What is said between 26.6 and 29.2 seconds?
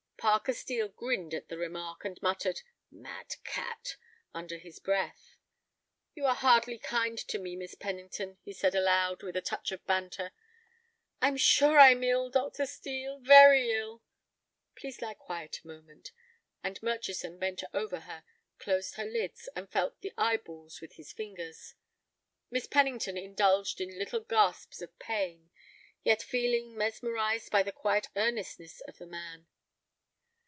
mesmerized by the quiet earnestness of the